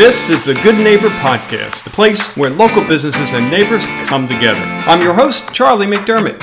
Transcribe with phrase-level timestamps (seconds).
[0.00, 4.58] This is the Good Neighbor Podcast, the place where local businesses and neighbors come together.
[4.58, 6.40] I'm your host, Charlie McDermott.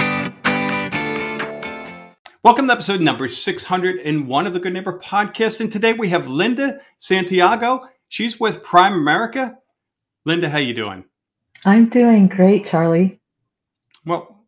[2.43, 5.59] Welcome to episode number 601 of the Good Neighbor Podcast.
[5.59, 7.89] And today we have Linda Santiago.
[8.09, 9.55] She's with Primerica.
[10.23, 11.05] Linda, how you doing?
[11.65, 13.19] I'm doing great, Charlie.
[14.05, 14.45] Well,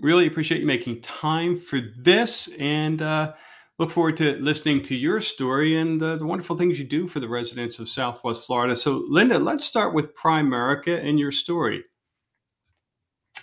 [0.00, 2.48] really appreciate you making time for this.
[2.58, 3.34] And uh,
[3.78, 7.20] look forward to listening to your story and uh, the wonderful things you do for
[7.20, 8.76] the residents of Southwest Florida.
[8.76, 11.84] So, Linda, let's start with Primerica and your story.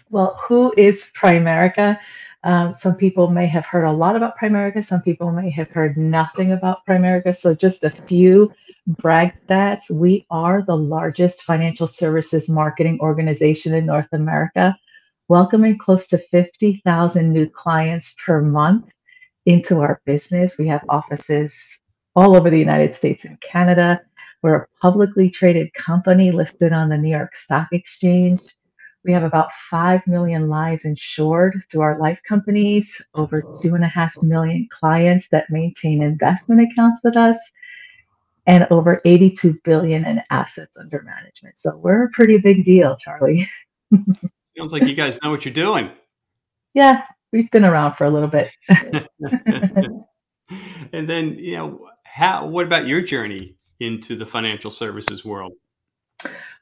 [0.10, 1.98] Well, who is Primerica?
[2.44, 4.84] Um, some people may have heard a lot about Primerica.
[4.86, 7.36] Some people may have heard nothing about Primerica.
[7.36, 8.54] So, just a few
[8.88, 9.90] brag stats.
[9.90, 14.78] We are the largest financial services marketing organization in North America,
[15.28, 18.92] welcoming close to 50,000 new clients per month
[19.46, 20.58] into our business.
[20.58, 21.80] We have offices
[22.16, 24.02] all over the United States and Canada.
[24.42, 28.42] We're a publicly traded company listed on the New York Stock Exchange.
[29.04, 35.28] We have about 5 million lives insured through our life companies, over 2.5 million clients
[35.30, 37.38] that maintain investment accounts with us,
[38.48, 41.58] and over 82 billion in assets under management.
[41.58, 43.48] So we're a pretty big deal, Charlie.
[44.58, 45.92] Sounds like you guys know what you're doing.
[46.74, 47.04] Yeah,
[47.36, 48.50] we've been around for a little bit.
[50.94, 55.52] and then, you know, how what about your journey into the financial services world?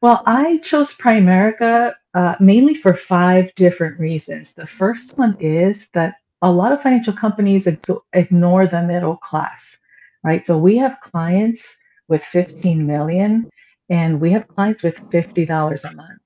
[0.01, 4.53] Well, I chose Primerica uh, mainly for five different reasons.
[4.53, 9.77] The first one is that a lot of financial companies ex- ignore the middle class,
[10.23, 10.43] right?
[10.45, 13.49] So we have clients with 15 million
[13.89, 16.19] and we have clients with $50 a month.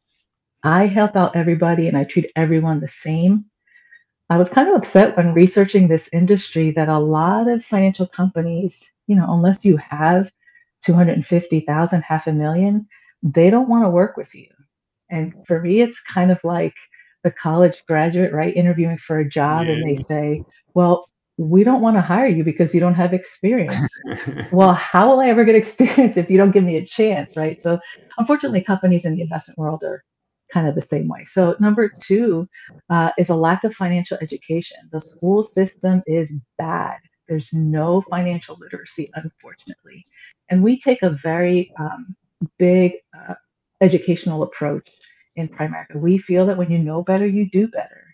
[0.63, 3.45] I help out everybody and I treat everyone the same.
[4.29, 8.91] I was kind of upset when researching this industry that a lot of financial companies,
[9.07, 10.31] you know, unless you have
[10.83, 12.87] 250,000, half a million,
[13.23, 14.47] they don't want to work with you.
[15.09, 16.75] And for me, it's kind of like
[17.23, 19.73] the college graduate, right, interviewing for a job, yeah.
[19.73, 21.07] and they say, well,
[21.37, 23.89] we don't want to hire you because you don't have experience.
[24.51, 27.59] well, how will I ever get experience if you don't give me a chance, right?
[27.59, 27.79] So,
[28.17, 30.03] unfortunately, companies in the investment world are
[30.51, 31.23] kind of the same way.
[31.25, 32.47] So, number two
[32.89, 34.77] uh, is a lack of financial education.
[34.91, 36.97] The school system is bad.
[37.27, 40.05] There's no financial literacy, unfortunately.
[40.49, 42.15] And we take a very um,
[42.57, 43.35] big uh,
[43.81, 44.89] educational approach
[45.35, 45.95] in Primerica.
[45.95, 48.06] We feel that when you know better, you do better.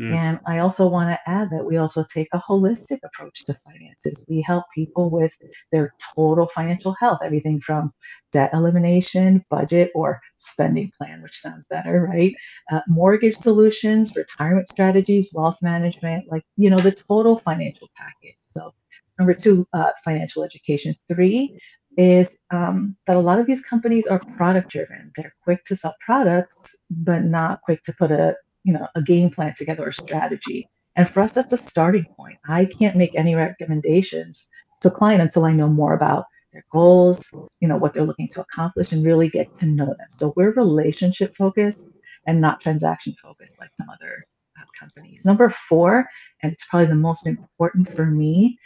[0.00, 0.14] Mm.
[0.14, 4.24] And I also want to add that we also take a holistic approach to finances.
[4.28, 5.36] We help people with
[5.70, 7.92] their total financial health, everything from
[8.32, 12.34] debt elimination, budget, or spending plan, which sounds better, right?
[12.70, 18.36] Uh, mortgage solutions, retirement strategies, wealth management, like, you know, the total financial package.
[18.42, 18.72] So,
[19.18, 20.94] number two, uh, financial education.
[21.08, 21.58] Three,
[21.96, 25.12] is um, that a lot of these companies are product driven.
[25.16, 29.30] They're quick to sell products, but not quick to put a you know a game
[29.30, 30.68] plan together or strategy.
[30.96, 32.38] And for us that's a starting point.
[32.48, 34.48] I can't make any recommendations
[34.82, 37.30] to a client until i know more about their goals
[37.60, 40.08] you know what they're looking to accomplish and really get to know them.
[40.10, 41.88] So we're relationship focused
[42.26, 44.24] and not transaction focused like some other
[44.58, 45.24] uh, companies.
[45.24, 46.06] Number four
[46.42, 48.58] and it's probably the most important for me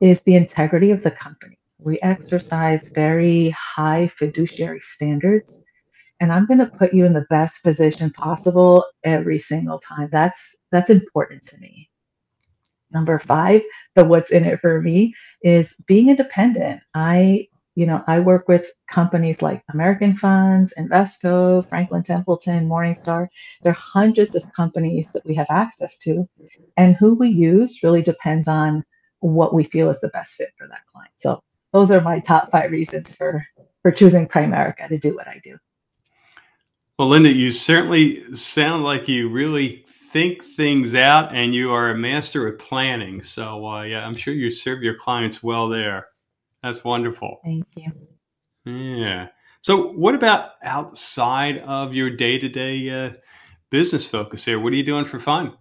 [0.00, 1.58] is the integrity of the company.
[1.78, 5.60] We exercise very high fiduciary standards
[6.20, 10.08] and I'm going to put you in the best position possible every single time.
[10.12, 11.90] That's that's important to me.
[12.92, 13.62] Number 5,
[13.96, 16.80] the what's in it for me is being independent.
[16.94, 23.26] I you know, I work with companies like American Funds, Invesco, Franklin Templeton, Morningstar.
[23.62, 26.28] There are hundreds of companies that we have access to,
[26.76, 28.84] and who we use really depends on
[29.20, 31.10] what we feel is the best fit for that client.
[31.16, 31.42] So
[31.72, 33.44] those are my top five reasons for
[33.82, 35.58] for choosing Primerica to do what I do.
[36.98, 41.98] Well, Linda, you certainly sound like you really think things out and you are a
[41.98, 43.20] master at planning.
[43.20, 46.06] So, uh, yeah, I'm sure you serve your clients well there.
[46.62, 47.40] That's wonderful.
[47.42, 47.90] Thank you.
[48.64, 49.28] Yeah.
[49.62, 53.12] So, what about outside of your day to day
[53.70, 54.60] business focus here?
[54.60, 55.54] What are you doing for fun?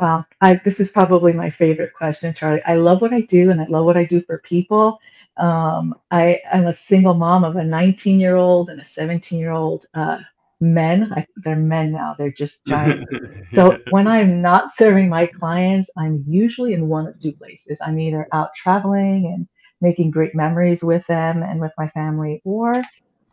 [0.00, 2.64] Well, I, this is probably my favorite question, Charlie.
[2.66, 4.98] I love what I do and I love what I do for people.
[5.36, 9.52] Um, I, am a single mom of a 19 year old and a 17 year
[9.52, 10.18] old uh,
[10.62, 11.12] men.
[11.14, 12.14] I, they're men now.
[12.18, 13.06] They're just giants.
[13.52, 17.80] so when I'm not serving my clients, I'm usually in one of two places.
[17.84, 19.46] I'm either out traveling and
[19.82, 22.82] making great memories with them and with my family, or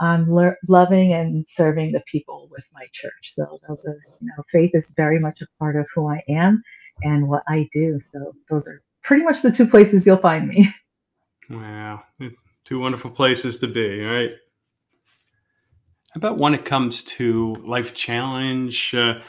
[0.02, 3.32] I'm le- loving and serving the people with my church.
[3.34, 6.64] So those are, you know, faith is very much a part of who I am
[7.04, 8.00] and what I do.
[8.12, 10.74] So those are pretty much the two places you'll find me.
[11.50, 12.04] Wow
[12.66, 14.32] Two wonderful places to be, right?
[16.14, 19.20] How about when it comes to life challenge, uh,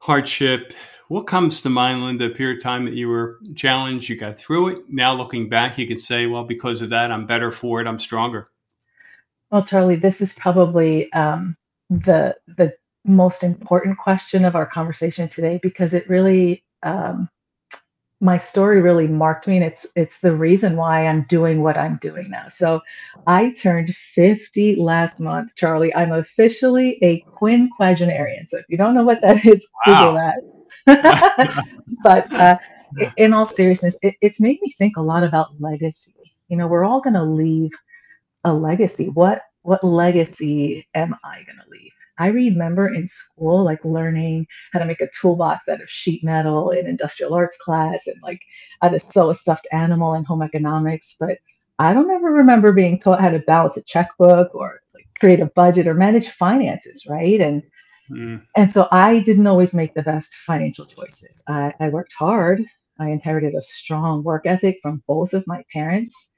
[0.00, 0.74] hardship?
[1.08, 2.26] What comes to mind, Linda?
[2.26, 4.78] A period of time that you were challenged, you got through it.
[4.88, 7.86] Now looking back, you could say, well, because of that, I'm better for it.
[7.86, 8.48] I'm stronger.
[9.50, 11.56] Well, Charlie, this is probably um,
[11.88, 12.74] the the
[13.06, 17.28] most important question of our conversation today because it really um,
[18.24, 21.98] my story really marked me and it's it's the reason why I'm doing what I'm
[21.98, 22.48] doing now.
[22.48, 22.80] So
[23.26, 25.94] I turned 50 last month, Charlie.
[25.94, 28.48] I'm officially a quinquagenarian.
[28.48, 30.16] So if you don't know what that is, wow.
[30.16, 31.64] Google that.
[32.04, 32.58] but uh,
[33.18, 36.14] in all seriousness, it, it's made me think a lot about legacy.
[36.48, 37.72] You know, we're all going to leave
[38.44, 39.10] a legacy.
[39.10, 41.93] What what legacy am I going to leave?
[42.18, 46.70] I remember in school, like learning how to make a toolbox out of sheet metal
[46.70, 48.40] in industrial arts class and like
[48.82, 51.16] how to sew a stuffed animal in home economics.
[51.18, 51.38] But
[51.78, 55.46] I don't ever remember being taught how to balance a checkbook or like create a
[55.46, 57.40] budget or manage finances, right?
[57.40, 57.62] And
[58.10, 58.40] mm.
[58.56, 61.42] and so I didn't always make the best financial choices.
[61.48, 62.64] I, I worked hard.
[63.00, 66.30] I inherited a strong work ethic from both of my parents.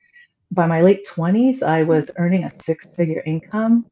[0.50, 3.84] By my late 20s, I was earning a six figure income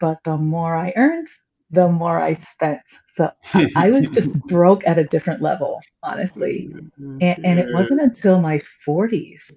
[0.00, 1.28] but the more I earned,
[1.70, 2.82] the more I spent.
[3.14, 6.70] So I, was just broke at a different level, honestly.
[6.72, 7.44] And, mm-hmm.
[7.44, 9.52] and it wasn't until my 40s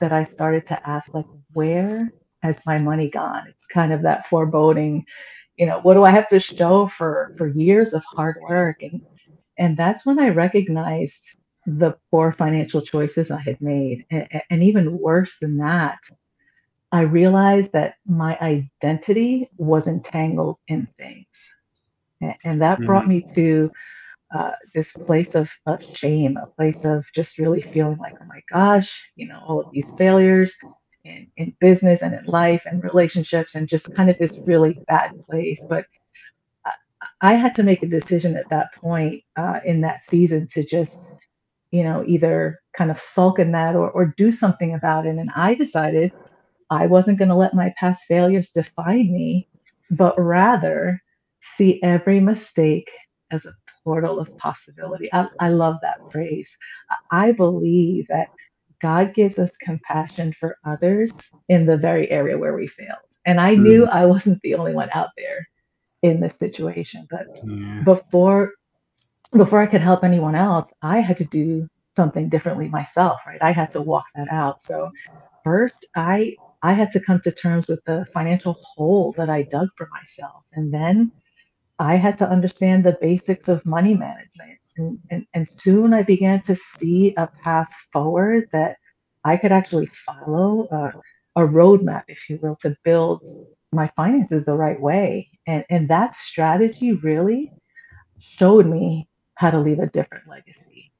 [0.00, 2.10] that I started to ask, like, where
[2.42, 3.44] has my money gone?
[3.48, 5.04] It's kind of that foreboding,
[5.56, 8.82] you know, what do I have to show for for years of hard work?
[8.82, 9.02] And
[9.58, 11.36] and that's when I recognized
[11.66, 14.06] the poor financial choices I had made.
[14.10, 15.98] And, and even worse than that,
[16.90, 21.54] I realized that my identity was entangled in things.
[22.44, 23.08] And that brought mm.
[23.08, 23.70] me to
[24.34, 28.40] uh, this place of, of shame, a place of just really feeling like, oh my
[28.50, 30.56] gosh, you know, all of these failures
[31.04, 35.12] in, in business and in life and relationships, and just kind of this really bad
[35.26, 35.64] place.
[35.68, 35.86] But
[37.20, 40.98] I had to make a decision at that point uh, in that season to just,
[41.70, 45.16] you know, either kind of sulk in that or, or do something about it.
[45.16, 46.12] And I decided
[46.70, 49.48] I wasn't going to let my past failures define me,
[49.90, 51.02] but rather
[51.40, 52.90] see every mistake
[53.30, 53.54] as a
[53.84, 55.08] portal of possibility.
[55.12, 56.56] I, I love that phrase.
[57.10, 58.28] I believe that
[58.80, 62.98] God gives us compassion for others in the very area where we failed.
[63.24, 63.62] And I mm.
[63.62, 65.48] knew I wasn't the only one out there
[66.02, 67.06] in this situation.
[67.10, 67.82] But yeah.
[67.84, 68.52] before
[69.32, 73.42] before I could help anyone else, I had to do something differently myself, right?
[73.42, 74.62] I had to walk that out.
[74.62, 74.90] So
[75.44, 79.68] first I I had to come to terms with the financial hole that I dug
[79.76, 80.44] for myself.
[80.52, 81.12] And then
[81.78, 84.58] I had to understand the basics of money management.
[84.76, 88.76] And, and, and soon I began to see a path forward that
[89.24, 90.92] I could actually follow, uh,
[91.36, 93.22] a roadmap, if you will, to build
[93.72, 95.28] my finances the right way.
[95.46, 97.52] And, and that strategy really
[98.18, 100.90] showed me how to leave a different legacy.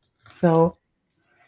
[0.41, 0.77] So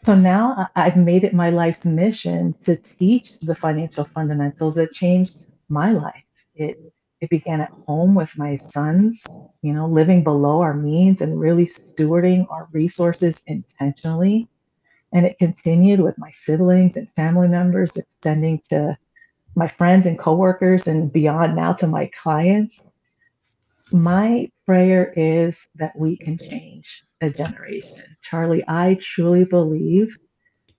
[0.03, 5.45] so now I've made it my life's mission to teach the financial fundamentals that changed
[5.69, 6.23] my life.
[6.55, 9.23] It it began at home with my sons,
[9.61, 14.49] you know, living below our means and really stewarding our resources intentionally.
[15.13, 18.97] And it continued with my siblings and family members, extending to
[19.53, 22.83] my friends and coworkers and beyond now to my clients.
[23.91, 28.05] My prayer is that we can change a generation.
[28.21, 30.17] Charlie, I truly believe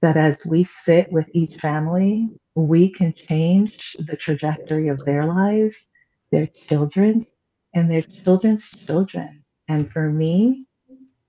[0.02, 5.88] that as we sit with each family, we can change the trajectory of their lives,
[6.32, 7.32] their children's,
[7.74, 9.44] and their children's children.
[9.68, 10.66] And for me,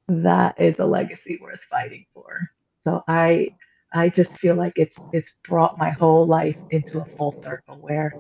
[0.08, 2.40] that is a legacy worth fighting for.
[2.86, 3.50] So I
[3.94, 8.14] I just feel like it's it's brought my whole life into a full circle where,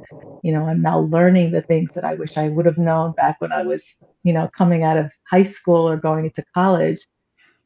[0.44, 3.42] you know, I'm now learning the things that I wish I would have known back
[3.42, 7.00] when I was, you know, coming out of high school or going into college.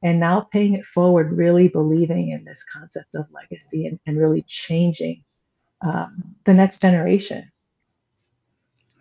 [0.04, 4.44] And now paying it forward, really believing in this concept of legacy and, and really
[4.48, 5.24] changing
[5.82, 7.52] um, the next generation.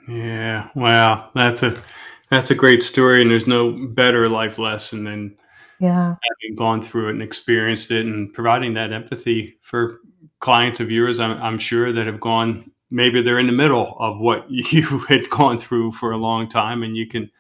[0.09, 1.83] Yeah, wow, that's a
[2.31, 5.37] that's a great story, and there's no better life lesson than
[5.79, 6.15] yeah.
[6.43, 9.99] Having gone through it and experienced it and providing that empathy for
[10.41, 14.19] clients of yours I'm, I'm sure that have gone maybe they're in the middle of
[14.19, 17.31] what you had gone through for a long time and you can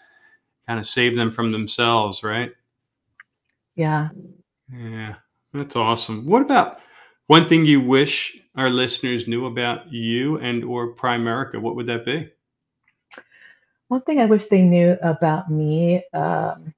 [0.66, 2.52] kind of save them from themselves right?
[3.74, 4.08] Yeah.
[4.72, 5.16] Yeah
[5.52, 6.26] that's awesome.
[6.26, 6.80] What about
[7.28, 12.04] one thing you wish our listeners knew about you and or primerica what would that
[12.04, 12.30] be?
[13.88, 16.74] One thing i wish they knew about me um,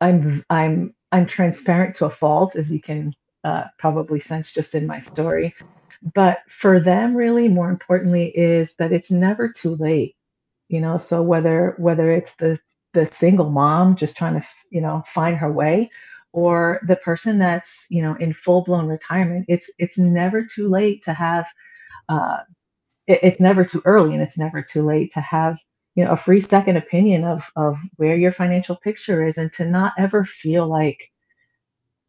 [0.00, 3.14] I'm I'm I'm transparent to a fault, as you can
[3.44, 5.54] uh, probably sense just in my story.
[6.14, 10.16] But for them, really, more importantly, is that it's never too late.
[10.68, 12.58] You know, so whether whether it's the
[12.94, 15.90] the single mom just trying to you know find her way,
[16.32, 21.02] or the person that's you know in full blown retirement, it's it's never too late
[21.04, 21.46] to have.
[22.08, 22.38] Uh,
[23.06, 25.58] it, it's never too early, and it's never too late to have
[25.94, 29.64] you know a free second opinion of of where your financial picture is, and to
[29.64, 31.10] not ever feel like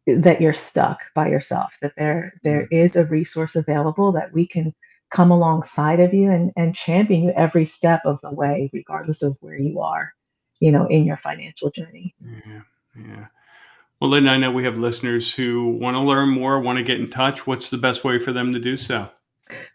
[0.06, 2.96] that you're stuck by yourself that there there mm.
[2.96, 4.74] a resource available that we can
[5.10, 9.36] come alongside of you and, and champion you every step of the way regardless of
[9.40, 10.12] where you are
[10.58, 12.14] you know in your financial journey.
[12.20, 12.62] Yeah
[12.96, 13.26] yeah.
[14.00, 17.00] Well Lynn, i know we have listeners who want to learn more want to get
[17.00, 17.46] in touch.
[17.46, 19.08] What's the best way for them to do so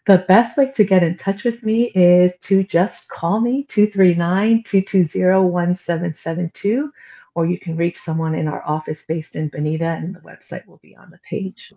[0.06, 4.62] the best way to get in touch with me is to just call me 239
[4.64, 6.92] 220 1772
[7.38, 10.78] or you can reach someone in our office based in Bonita, and the website will
[10.78, 11.72] be on the page.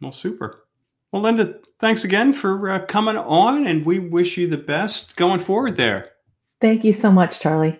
[0.00, 0.64] Well, super.
[1.12, 5.40] Well, Linda, thanks again for uh, coming on, and we wish you the best going
[5.40, 6.12] forward there.
[6.60, 7.79] Thank you so much, Charlie.